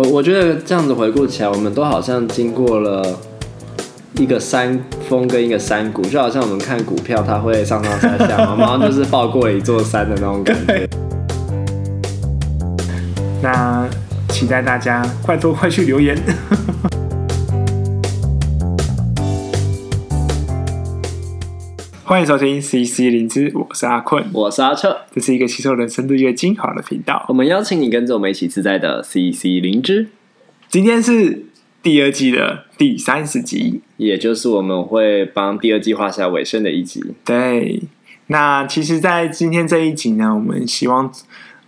[0.00, 3.04] 我我觉得这样子回顾起来，我们都好像经过了
[4.14, 10.88] 一个山峰跟一个山谷，就好像我们看股票，它会上上下下， 然后就是抱过了一座山的那种感觉。
[13.42, 13.86] 那
[14.30, 16.16] 期待大家快多快去留言。
[22.10, 27.24] 欢迎收听 CC 灵芝，我是阿坤，我是阿彻，这是一个吸收人生日月精华的频道。
[27.28, 30.08] 我们邀请你跟着我们一起自在的 CC 灵芝。
[30.68, 31.44] 今天是
[31.80, 37.00] 第二季的第三十集，也就是我们会帮第二季画下尾声的一集。
[37.24, 37.80] 对，
[38.26, 41.12] 那其实，在今天这一集呢，我们希望，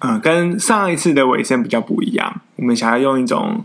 [0.00, 3.64] 呃，跟上一次的尾声比较不一样，我们想要用一种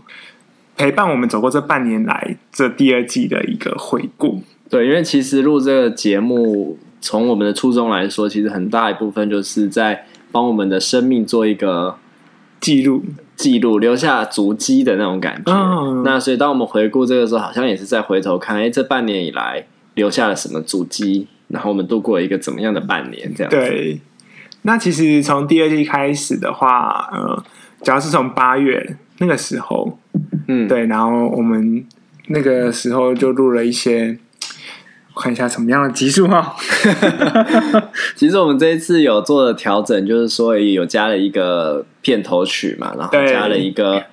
[0.76, 4.44] 陪伴我们走过这半年来这第二季的一个回顾。
[4.70, 11.96] 对，因为其实录这个节目，从我们的初衷来说，其实很大一部分就是在帮我们的生命做一个
[12.60, 13.02] 记录、
[13.34, 15.50] 记录，留下足迹的那种感觉。
[15.50, 23.32] 嗯、那所以，当我们回顾这个时候，好像也是在回头看，哎，这半年以来留下了什么足迹，然后我们度过了一个怎么样的半年？
[23.34, 23.50] 这样。
[23.50, 24.00] 对。
[24.62, 27.42] 那其实从第二季开始的话，呃，
[27.82, 29.98] 主要是从八月那个时候，
[30.46, 31.86] 嗯，对，然后我们
[32.26, 34.18] 那个时候就录了一些。
[35.20, 36.54] 看一下什么样的集数哈。
[38.16, 44.04] 其实我们这一次有做的调整，就是说有加了一个片头曲嘛，然后加了一个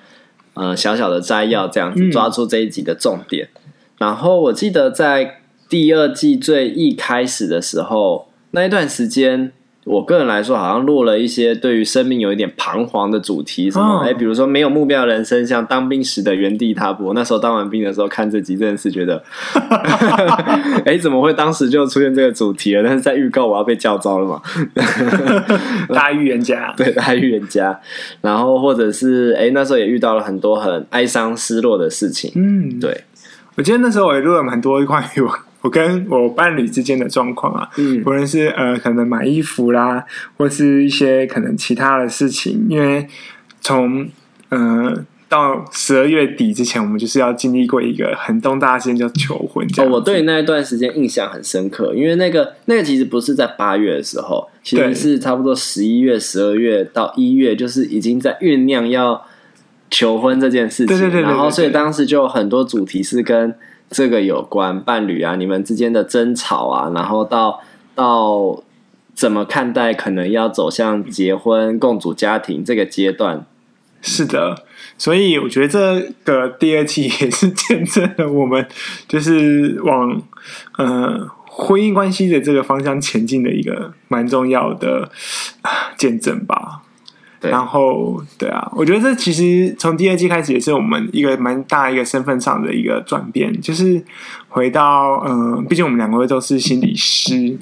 [0.54, 3.48] 呃小小的摘要，这样子抓住这一集的重点。
[3.54, 9.52] 嗯、然后我记得在第二季最一开始的时候，那一段时间。
[9.86, 17.12] 我个人来说，好像录了一些对于生命有一点彷徨的主题，什么哎，比如说没有目标的人生，像当兵时的原地踏步。
[17.14, 19.22] 那时候当完兵的时候看这集，真的是觉得，
[20.84, 22.82] 哎，怎么会当时就出现这个主题了？
[22.82, 24.42] 但是在预告我要被叫招了嘛？
[25.94, 27.78] 大预言家，对，大预言家。
[28.22, 32.32] 然后或者是哎，那时候也遇到了很多很哀伤、失落的事情。
[32.34, 33.04] 嗯，对，
[33.54, 35.30] 我记得那时候我也录了蛮多关于我。
[35.66, 40.04] 我跟我伴侣之间的状况啊，嗯，无论是呃，可能买衣服啦，
[40.36, 43.04] 或是一些可能其他的事情，因为
[43.60, 44.08] 从
[44.50, 44.94] 呃
[45.28, 49.66] 到十二月底之前，我们就是要经历过一个很重大的事件，叫求婚。
[49.78, 59.20] 哦，我对那一段时间印象很深刻，因为那个那个其实不是在八月的时候，其实是差不多十一月、十二月到一月，就是已经在酝酿要
[59.90, 60.86] 求婚这件事情。
[60.86, 63.52] 对对对，对，对，对，对，然后所以当时就有很多主题是跟。
[63.90, 67.60] 这个有关伴侣啊，你们之间的争吵啊，然后到
[67.94, 68.62] 到
[69.14, 73.46] 怎么看待可能要走向结婚共组家庭这个阶段？
[74.02, 74.64] 是的，
[74.98, 78.64] 所以我觉得这个第二期也是见证了我们
[79.08, 80.22] 就是往
[80.76, 85.10] 呃婚姻关系的这个方向前进的一个蛮重要的
[85.96, 86.82] 见证吧。
[87.40, 94.02] 然后，对啊，我觉得这其实从第二季开始也是我们一个蛮大一个身份上的一个转变，就是
[94.48, 97.56] 回到嗯，毕竟我们两位都是心理师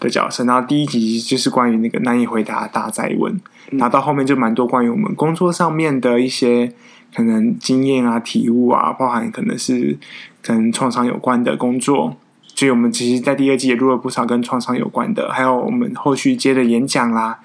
[0.00, 0.44] 的角色。
[0.44, 3.38] 然后第一集就是关于那个难以回答大灾问，
[3.72, 6.72] 然后到后面就蛮多关于我们工作上面的一些
[7.14, 9.98] 可能经验啊、体悟啊，包含可能是
[10.42, 12.16] 跟创伤有关的工作。
[12.54, 17.40] 所以我们其实，在第二季也录了不少跟创伤有关的，还有我们后续接的演讲啦。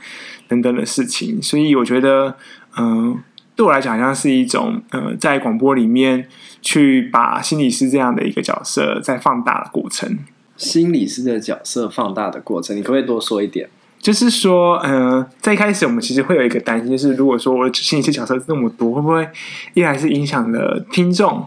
[0.48, 2.36] 等等的事情，所以我觉得，
[2.76, 3.18] 嗯、呃，
[3.56, 6.28] 对我来讲，好像是一种，呃，在广播里面
[6.60, 10.18] 去把心理师这样的一个角色再放大的过程。
[10.58, 13.70] 心理师的角色放大的过程，你可不可以多说一点？
[14.00, 19.30] 就是说，呃，在一开始我们其实会有一个担心，就是如果说我的心理师角色那么多，会不会
[19.76, 21.46] 一来是影响了听众？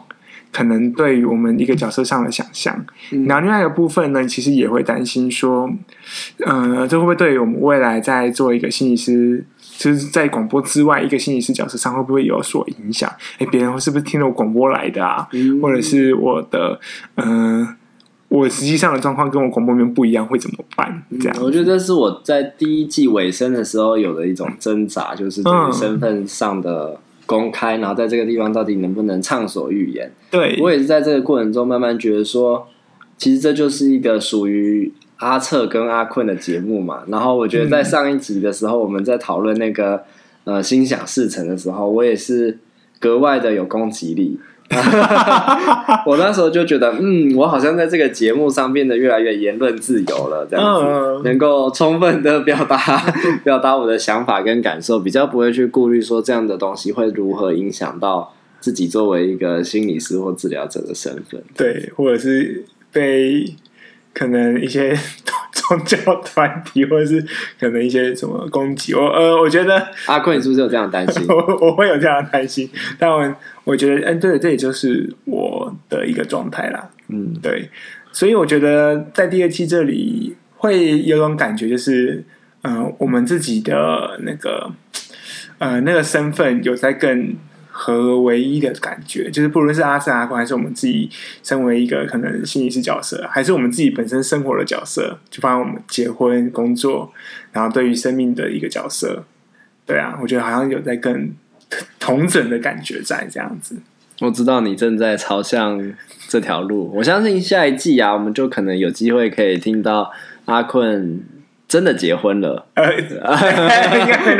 [0.52, 5.68] 可能对于我们一个角色上的想象，嗯、然后另外一个部分呢，其实也会担心说，
[6.44, 9.42] 呃，这会不会对于我们未来在做一个心理师，
[9.78, 13.10] 就是在广播之外一个心理师角色上会不会有所影响？
[13.38, 15.26] 哎，别人是不是听了我广播来的啊？
[15.32, 16.78] 嗯、或者是我的，
[17.14, 17.76] 嗯、呃，
[18.28, 21.02] 我实际上的状况跟我广播里面不一样，会怎么办？
[21.18, 27.00] 这样、嗯，我觉得这是我在第一季尾声的时候有的一种挣扎，就是对于身份上的。
[27.32, 30.12] 公开，然后在这个地方到底能不能畅所欲言？
[30.30, 32.68] 对，我也是在这个过程中慢慢觉得说，
[33.16, 37.04] 其实这就是一个属于阿策跟阿坤的节目嘛。
[37.08, 40.02] 然后我觉得在上一集的时候，我们在讨论那个
[40.44, 42.58] 呃心想事成的时候，我也是
[43.00, 44.38] 格外的有攻击力。
[46.06, 52.76] 我那时候就觉得，嗯，我好像在这个节目上变得越来越言论自由了，这样子能够充分的表达
[53.44, 61.42] 表达我的想法跟感受，比较不会去顾虑说这样的东西会如何影响到自己作为一个心理师或治疗者的身份。
[61.56, 63.54] 对，或者是被
[64.14, 64.96] 可能一些
[65.68, 67.24] 宗教团体，或者是
[67.60, 68.94] 可能一些什么攻击。
[68.94, 71.24] 我呃，我觉得阿坤，你是不是有这样担心？
[71.30, 72.68] 我我会有这样担心，
[72.98, 76.90] 但我我觉得，嗯，对，这也就是我的一个状态啦。
[77.08, 77.70] 嗯，对，
[78.10, 82.24] 所以我觉得在第二期这里会有种感觉，就是
[82.62, 84.72] 嗯、呃，我们自己的那个
[85.58, 87.34] 呃那个身份有在更。
[87.74, 91.10] 合为一的感觉，就是不论是阿正阿坤，还是我们自己
[91.42, 97.10] 身为一个可能心理师角色，还是我们自己本身生活的角色，就包括我们结婚、工作，
[97.50, 99.24] 然后对于生命的一个角色，
[99.86, 101.34] 对啊，我觉得好像有在跟
[101.98, 103.76] 同整的感觉在这样子。
[104.20, 105.92] 我知道你正在朝向
[106.28, 110.12] 这条路，我相信下一季啊，我们就可能有机会可以听到
[110.44, 111.20] 阿坤。
[111.72, 113.08] 真的结婚了，呃，应
[114.06, 114.36] 该。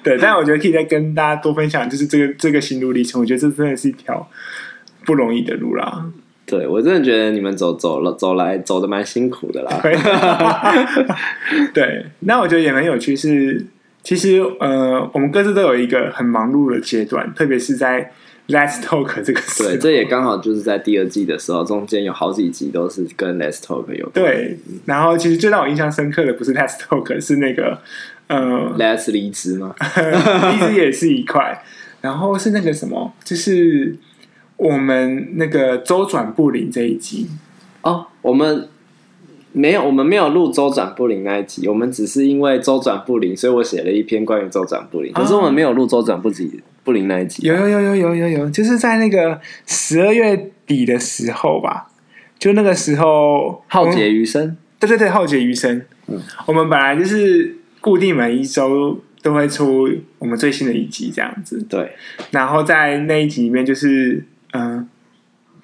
[0.00, 3.20] 对，但我觉得可以再跟大家多分享，就是这个这个心路历程。
[3.20, 4.30] 我觉得这真的是一条
[5.04, 6.04] 不容易的路啦。
[6.46, 9.82] 对，我真的觉得你们走走了走来走的蛮辛苦的啦。
[11.74, 13.66] 对，那我觉得也很有趣是，是
[14.04, 18.12] 其实呃，我们各自都有一个很忙碌的阶段，特别是在。
[18.46, 24.12] Let's Talk 这个对，这也刚好就是在第二季的时候，中间有好几集都是跟 Let's Talk 有关。
[24.12, 27.80] 对，然后其实最让我印象深刻的不是 Let's Talk，是那个
[28.26, 29.74] 呃，Let's 离职吗？
[29.80, 31.62] 离职也是一块，
[32.02, 33.96] 然后是那个什么，就是
[34.58, 37.28] 我们那个周转不灵这一集
[37.80, 38.68] 哦，我们
[39.52, 46.60] 没有，我们没有录周转不灵那一集，我们只是因为周转不灵，所以我写了一篇关于周转不灵，可是我们没有录周转不灵。
[46.84, 51.88] 不灵那一集有有有有有有有，就是在那个十二月底的时候吧，
[52.38, 55.82] 就那个时候浩劫余生，对对对，浩劫余生。
[56.08, 59.88] 嗯，我们本来就是固定每一周都会出
[60.18, 61.92] 我们最新的一集这样子，对。
[62.32, 64.22] 然后在那一集里面，就是
[64.52, 64.88] 嗯、呃，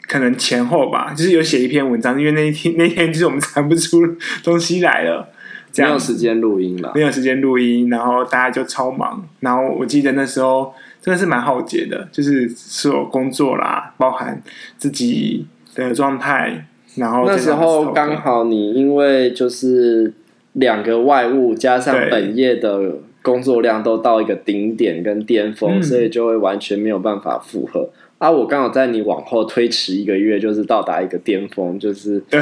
[0.08, 4.00] 可能前后吧，就是有写一篇文章，因为那一天 那天就是我们产不出
[4.42, 5.28] 东西来了，
[5.70, 9.22] 这样没有时间录音了，没有时间录音，然后大家就超忙。
[9.40, 10.72] 然后我记得那时候。
[11.00, 14.42] 真的是蛮耗竭的，就是所有工作啦，包含
[14.76, 16.66] 自己的状态，
[16.96, 20.12] 然后那时候刚好你因为就是
[20.52, 27.88] 两个外务加上本业的工作量都到一个顶点跟巅峰，所以就会完全没有办法负荷。
[28.18, 32.38] 啊，我刚好在你往后推迟一个月，就是到达一个巅峰，就是对，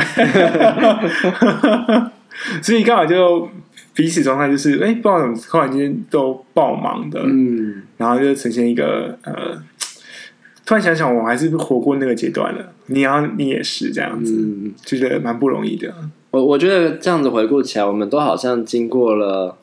[2.61, 3.49] 所以刚好就。
[3.94, 9.62] 彼此状态就是，哎、欸，不知道怎么突然间都爆忙的，嗯，然后就呈现一个呃，
[10.65, 12.73] 突然想想，我还是活过那个阶段了。
[12.87, 15.93] 你要，你也是这样子，嗯、就觉得蛮不容易的。
[16.31, 19.56] 我我觉得这样子回顾起来，我们都好像经过了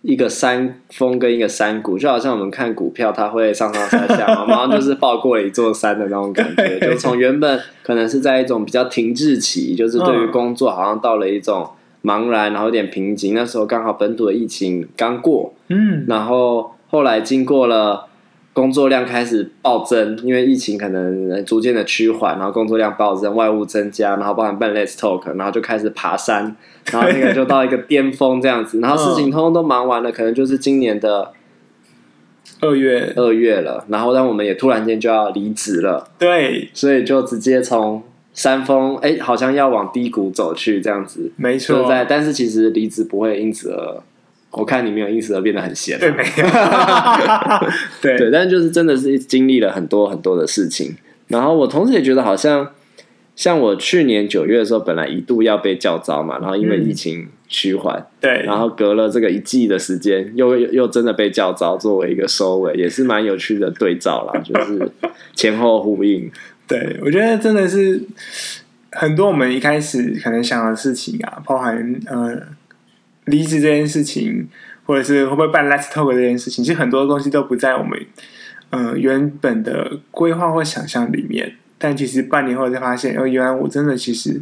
[0.00, 6.80] 一个山峰跟一个山谷，就好像我们看股票，它会上上下下， 然后就是抱过了一座山的那种感觉。
[6.80, 11.68] 就从原本可能是在一种比较停滞期，就是对于工作好像到了一种。
[12.04, 13.32] 茫然，然后有点瓶颈。
[13.32, 18.06] 那时候刚好本土的疫情刚过，嗯，然后后来经过了
[18.52, 26.54] 工作量开始暴增，因为疫情可能逐渐的趋缓，然后工作量暴增，外务增加，然后包含办 Let's Talk，然后就开始爬山，
[26.92, 31.32] 然后那个就到一个巅峰这样子，然后事情通通都忙完了，可能就是今年的
[32.60, 33.12] 二月。
[33.16, 38.02] 二月了，然后让我们也突然间就要离职了，对，所以就直接从。
[38.34, 41.86] 山峰，哎，好像要往低谷走去，这样子，没错。
[41.86, 44.02] 在，但是其实离职不会因此而，
[44.52, 46.44] 我看你没有因此而变得很闲，对，没有，
[48.00, 48.18] 对。
[48.18, 50.94] 对，但就是真的是经历了很多很多的事情。
[51.28, 52.70] 然后我同时也觉得，好像
[53.34, 64.90] 像我去年九月的时候，本来一度要被叫招嘛，然后因为疫情趋缓，嗯、对，然后隔了这个一季的时间，又又真的被叫招，作为一个收尾，也是蛮有趣的对照啦，就是
[65.34, 66.30] 前后呼应。
[66.68, 68.02] 对，我觉得真的是
[68.90, 72.38] 很多我们一开始可能想的事情啊，包含呃
[73.26, 74.48] 离职这件事情，
[74.84, 77.98] 或者是会不会办 Let's Talk 这件事情，其实很多东西都不在我们
[78.70, 81.56] 呃原本的规划或想象里面。
[81.78, 84.40] 但其实半年后才发现，哦，原来我真的其实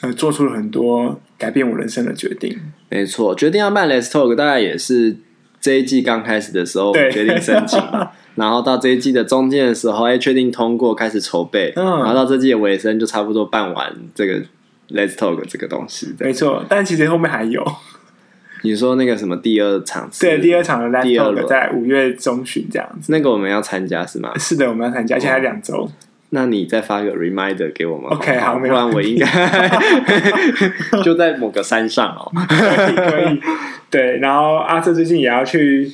[0.00, 2.58] 呃做出了很多改变我人生的决定。
[2.88, 5.16] 没错，决定要办 Let's Talk，大概也是
[5.60, 7.80] 这一季刚开始的时候决定申请。
[8.34, 11.72] 然后到这一季的中间的时候，哎，确定通过，开始筹备。
[11.76, 14.40] 嗯，然后到这季的尾声，就差不多办完这个
[14.88, 16.14] Let's Talk 这个东西。
[16.18, 17.62] 没错，但其实后面还有。
[18.62, 20.08] 你说那个什么第二场？
[20.20, 23.12] 对，第二场的 Let's Talk 在五月中旬这样子。
[23.12, 24.32] 那个我们要参加是吗？
[24.38, 25.88] 是的，我们要参加，而且还两周。
[26.30, 29.70] 那你再发个 reminder 给我们，OK，好，不然我应该
[31.04, 32.32] 就在某个山上哦。
[32.48, 33.40] 可以，可以。
[33.90, 35.92] 对，然后阿瑟最近也要去。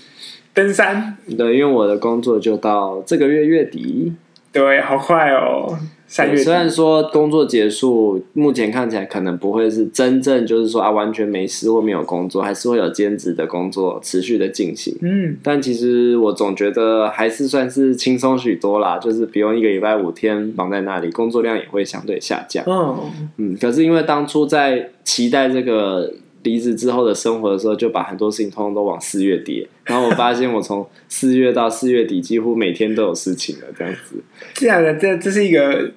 [0.54, 4.12] 登山，对，因为我的工作就到这个月月底，
[4.50, 5.78] 对，好快哦。
[6.08, 6.36] 三月。
[6.36, 14.96] 虽然说工作结束，目前看起来可能不会是真正就是说啊完全没事或没有工作，还是会有兼职的工作持续的进行。
[15.02, 22.64] 嗯，但其实我总觉得还是算是轻松许多啦，就是不用一个礼拜五天绑在那里，工作量也会相对下降。
[22.66, 26.12] 哦，嗯，可是因为当初在期待这个。
[26.42, 29.66] 离职之后的生活的时候，就把很多事情通通都往四月底。
[29.84, 34.16] 然后我发现，我从四月到四月底，几乎每天都有事情了，这样子。
[34.54, 35.90] 这样的，这这是一个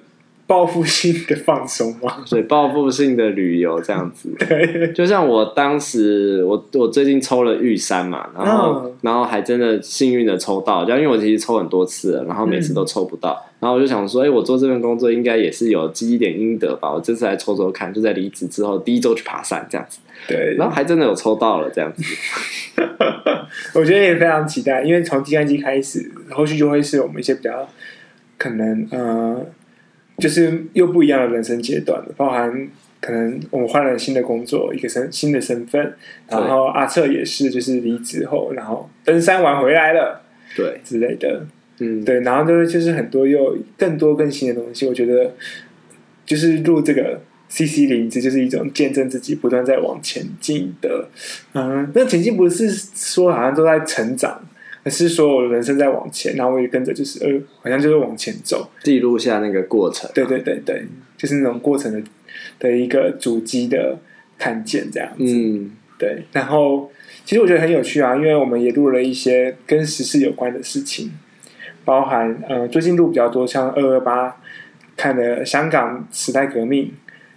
[0.46, 2.22] 报复性的放松吗？
[2.26, 4.28] 所以报复性的旅游这样子。
[4.38, 13.40] 对，就像我当时，我我最近抽了玉山嘛，然后、嗯、然后还真的幸运的抽到，就因为我其实抽很多次了，然后每次都抽不到。
[13.46, 16.92] 嗯然后我就想说，哎，我做这份工作应该也是有积一点阴德吧？
[16.92, 20.00] 我这次来抽抽看，就在离职之后第一周去爬山这样子。
[20.26, 22.02] 对，然后还真的有抽到了这样子。
[23.74, 27.68] 我觉得也非常期待，因为从第三季开始，后续就会是我们一些比较
[28.36, 29.46] 可能呃，
[30.18, 32.68] 就是又不一样的人生阶段，包含
[33.00, 35.94] 可能我们换了新的工作，一个身新的身份，
[36.28, 40.20] 然后阿策也是，就是离职后，然后登山完回来了，
[40.56, 41.46] 对之类的。
[41.82, 45.34] 嗯，对，然后就是就是很多又更多更新的东西，我觉得
[46.24, 51.08] 就是录这个 CC 零，这就是一种见证自己不断在往前进的，
[51.54, 54.42] 嗯，那前进不是说好像都在成长，
[54.84, 57.30] 而是说我的人生在往前，然后我也跟着就是呃，
[57.62, 60.84] 好像就是往前走，记录下那个过程，啊，对对对对，
[61.18, 62.02] 就是那种过程的
[62.58, 63.98] 的一个主机的
[64.38, 66.90] 看见这样子，嗯，对，然后
[67.24, 71.10] 其实我觉得很有趣啊，因为我们也录了一些跟时事有关的事情。
[71.84, 74.36] 包含呃，最近录比较多，像二二八
[74.96, 76.92] 看的香港时代革命，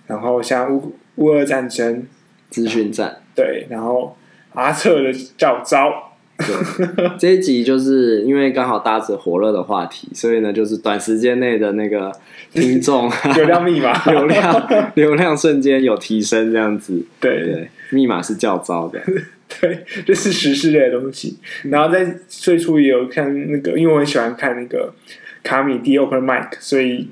[0.08, 2.06] 然后像乌乌俄战争
[2.50, 4.16] 资讯战，对，然后
[4.54, 12.12] 阿策的教招，对，这一集就是因为刚好搭着火热的话题，所以呢，就是短时间内的那个
[12.54, 13.94] 听众流量密码。
[14.12, 17.44] 流量 流量瞬间有提升，这样子，对。
[17.46, 19.00] 对，密码是较糟的。
[19.48, 21.38] 对，这是时事类的东西。
[21.64, 24.94] 然后在最初也有看那个，因为我很喜欢看那个
[25.44, 27.10] 卡米蒂 Open Mic，所以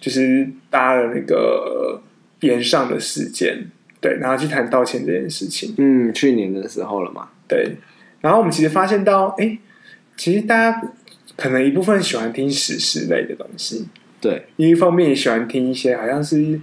[0.00, 2.02] 就是搭了那个
[2.38, 3.70] 边上的事件，
[4.00, 5.74] 对，然后去谈道歉这件事情。
[5.78, 7.28] 嗯，去年的时候了嘛。
[7.46, 7.76] 对。
[8.20, 9.56] 然后我们其实发现到，哎，
[10.16, 10.82] 其实大家
[11.36, 13.86] 可能一部分喜欢听时事类的东西，
[14.20, 16.60] 对，另一方面也喜欢听一些好像是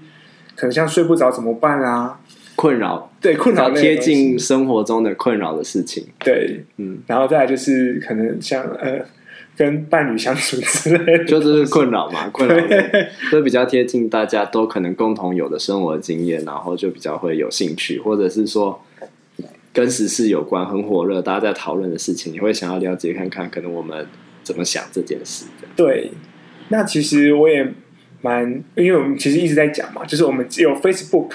[0.56, 2.20] 可能像睡不着怎么办啊。
[2.56, 9.06] 困扰，对，困扰贴近生活中的困扰的事情，对，嗯，然后再来就是可能像呃，
[9.58, 12.56] 跟伴侣相处之类的，就是困扰嘛， 困扰，
[13.30, 18.82] 都比较贴近大家都可能共同有的生活经验，然后就比较会有兴趣，或者是说
[19.74, 24.08] 跟时事有关、很火热、大家在讨论的事情，你会想要了解看看，可能我们
[24.44, 25.46] 怎么想这件事。
[25.76, 26.12] 对，
[26.70, 27.70] 那其实我也
[28.22, 31.32] 蛮，因为我们其实一直在讲嘛，就是我们只有 Facebook。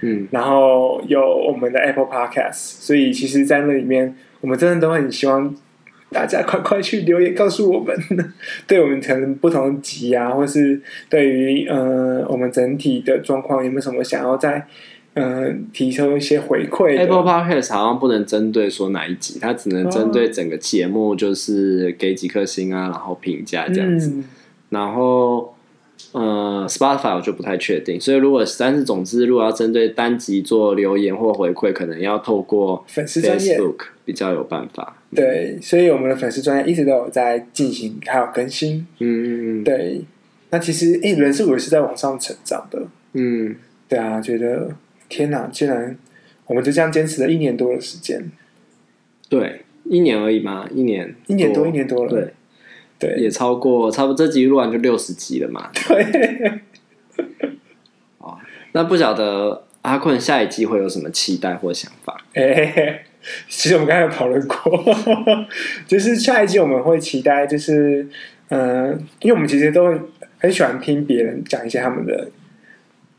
[0.00, 5.54] 嗯，然后有我们的 Apple Podcast，所以其实，在那里面，我们真的都很希望
[6.10, 7.96] 大家快快去留言告诉我们，
[8.66, 14.66] 对我们可能不同集啊，或是对于呃我们整体的状况有没有什么想要再
[15.14, 24.24] 嗯、呃、提出一些回馈？Apple Podcast 好像不能针对说哪一集，它只能针对整个节目，就是给几颗星啊，然后评价这样子，嗯、
[24.68, 25.53] 然后。
[26.12, 33.58] 呃，Spotify 我就不太确定，所以如果但是总之，如果要针对单集做留言或回馈，可能要透过粉丝专业
[34.04, 34.96] 比较有办法。
[35.14, 38.86] 对，所以我们的粉丝专业一直都有在进行，还有更新。
[38.98, 40.02] 嗯嗯嗯，对。
[40.50, 42.86] 那其实，哎、欸，人数也是在往上成长的。
[43.14, 43.56] 嗯，
[43.88, 44.70] 对啊，觉得
[45.08, 45.96] 天哪，竟然
[46.46, 48.30] 我们就这样坚持了一年多的时间。
[49.28, 52.10] 对，一年而已嘛，一年，一年多，一年多了。
[52.10, 52.32] 对。
[52.98, 55.70] 对，也超过，差不多这集录完就六十集了嘛。
[55.74, 56.60] 对，
[58.18, 58.38] 哦，
[58.72, 62.24] 那不晓得阿坤下一季会有什么期待或想法？
[62.32, 63.04] 哎、欸，
[63.48, 64.56] 其实我们刚才有讨论过，
[65.86, 68.06] 就是下一季我们会期待，就是
[68.48, 69.92] 嗯、呃，因为我们其实都
[70.38, 72.30] 很喜欢听别人讲一些他们的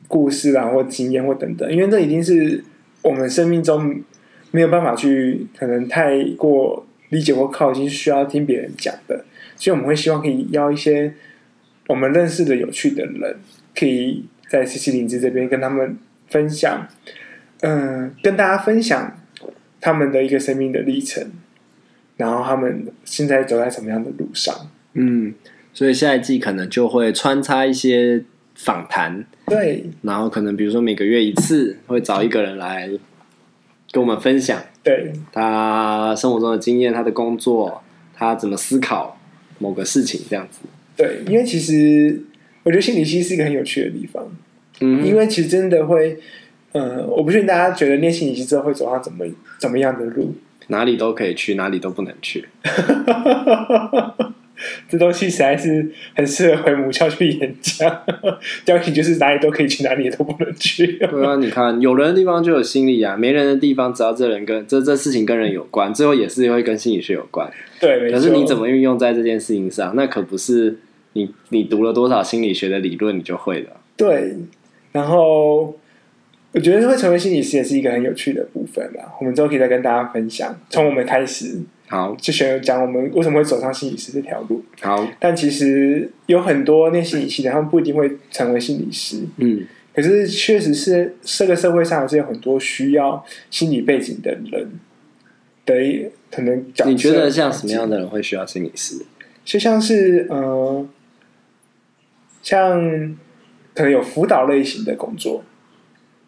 [0.08, 2.64] 故事啊，或经验或等等，因为这已经是
[3.02, 4.02] 我们生命中
[4.52, 9.26] 没有办法去可能太过理解或靠近，需要听别人讲的。
[9.56, 11.14] 所以我们会希望可以邀一些
[11.88, 13.38] 我们认识的有趣的人，
[13.76, 15.98] 可以在 CC 林芝这边跟他们
[16.28, 16.88] 分享，
[17.62, 19.18] 嗯、呃，跟大家分享
[19.80, 21.32] 他们的一个生命的历程，
[22.18, 24.54] 然后他们现在走在什么样的路上。
[24.94, 25.34] 嗯，
[25.74, 28.24] 所以下一季可能就会穿插一些
[28.56, 32.90] 访谈，对，然后可能比如说每个月一次会找一个人来
[33.92, 37.84] 跟我们分享，对，他生活中的经验，他的工作，
[38.16, 39.18] 他怎么思考。
[39.58, 40.60] 某个事情这样子，
[40.98, 42.22] 对，因为其实
[42.64, 44.24] 我觉得心理系是一个很有趣的地方，
[44.82, 46.18] 嗯，因为其实真的会，
[46.74, 49.26] 呃，我不确定大家觉得念心理系之后会走上怎么
[49.60, 50.36] 怎么样的路，
[50.68, 52.46] 哪里都可以去，哪里都不能去。
[54.88, 58.04] 这东西实在是很适合回母校去演讲。
[58.66, 60.98] 标题就是哪里都可以去，哪里都不能去。
[60.98, 67.52] 对啊，你看有人的地方就有心理啊，没人的地方，只要这人跟这这事情跟人有关，最后也是会跟心理学有关。
[67.80, 70.78] 对，可是你怎么运用在这件事情上，那可不是
[71.14, 73.70] 你你读了多少心理学的理论你就会的。
[73.98, 74.36] 对，
[74.92, 75.78] 然后
[76.54, 79.14] 我觉得会成为心理师也是一个很有趣的部分吧。
[79.20, 81.60] 我们之后可以再跟大家分享，从我们开始。
[81.88, 84.64] 好，就选讲我们为什么会走上心理师这条路。
[84.82, 89.20] 好，但其实有很多念心理系的，他们不一定会成为心理师。
[89.38, 94.72] 嗯，可是确实是这个社会上还是有很多需要心理背景的人
[95.64, 96.66] 的可能。
[96.88, 99.06] 你觉得像什么样的人会需要心理师？
[99.44, 100.88] 就像是呃，
[102.42, 103.16] 像
[103.76, 105.44] 可能有辅导类型的工作，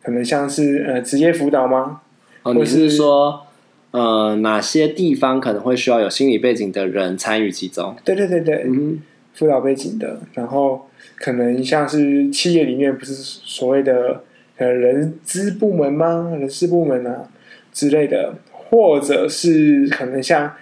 [0.04, 2.02] 可能像是呃职业辅导吗？
[2.44, 3.47] 哦，你是说？
[3.92, 7.96] 呃，哪些地方可能会需要有心理背景的人参与其中？
[8.04, 9.02] 对对对对，嗯，
[9.34, 14.24] 辅导背景的，然后可能像是企业里面不是所谓的
[14.58, 16.36] 呃人资部门吗？
[16.40, 17.30] 人事部门啊
[17.72, 20.54] 之类的，或者是可能像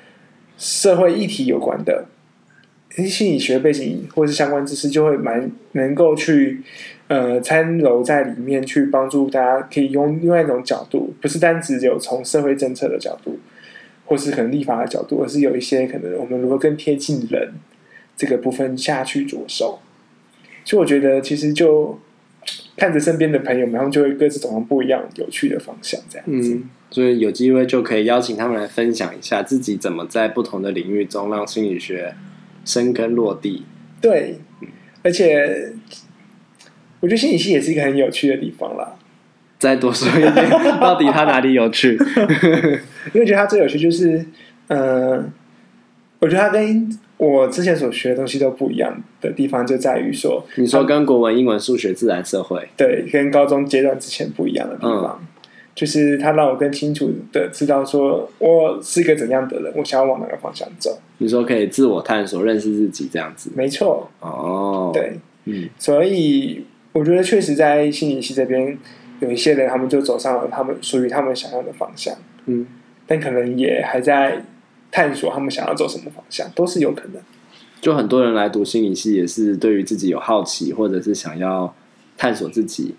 [0.57, 2.05] 社会议题有关的，
[3.03, 6.61] 心理学背景或是相关知识，就会蛮能够去。
[7.07, 13.37] 呃，参揉在里面去帮助大家，可以用另外一种角度，不是单只有从社会政策的角度，
[14.05, 17.53] 或是可能立法的角度，而是有一些可能我们如何更贴近人
[18.17, 19.77] 这个部分下去着手。
[20.63, 21.99] 所以我觉得，其实就
[22.75, 26.55] 看着身边的朋友们，他们就会各自走上不一样有趣的方向，这样子。
[26.55, 32.15] 嗯，所以有机会就可以邀请他们来分享一下自己怎么在不同的领域中让心理学
[32.65, 33.63] 生根落地。
[34.01, 34.39] 对，
[35.03, 35.71] 而且。
[37.01, 38.95] 我觉得心理系也是一个很有趣的地方啦。
[39.59, 40.49] 再多说一点，
[40.81, 41.91] 到底它哪里有趣？
[43.13, 44.25] 因为觉得它最有趣就是，
[44.69, 45.23] 呃，
[46.17, 55.27] 我觉得它跟我之前所学的东西都不一样的地方就在于说，你说跟国文、英文、数学、自然、社会，对，跟高中阶段之前不一样的地方，嗯、
[55.75, 60.97] 就是他让我更清楚的知道说我是一个怎样的人，我想要往哪个方向走。
[61.19, 64.09] 你说可以自我探索、认识自己这样子，没错。
[64.21, 66.65] 哦，对，嗯，所以。
[66.95, 68.77] 我觉得确实在心理系这边
[69.19, 72.65] 有一些人，他们就走上了他们属于他们想要的方向，嗯，
[73.05, 74.41] 但可能也还在
[74.89, 77.21] 探索他们想要走什么方向，都是有可能。
[77.81, 81.75] 就很多人来读心理系，也是对于自己有好奇，或者是想要
[82.15, 82.95] 探索自己、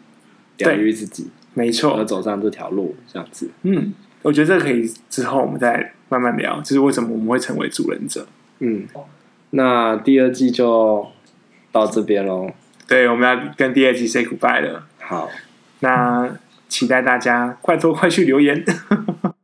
[0.59, 3.51] 疗愈自己，没错，而走上这条路这样子。
[3.63, 8.27] 嗯，我觉得这可以之后我们再慢慢聊，就是为什么我们会成为主人者。
[8.59, 8.87] 嗯，
[9.51, 11.07] 那第二季就
[11.73, 12.51] 到这边喽。
[12.87, 14.87] 对，我们要跟第二季 say goodbye 了。
[15.01, 15.31] 好，
[15.81, 16.37] 那
[16.69, 18.63] 期待大家快多快去留言。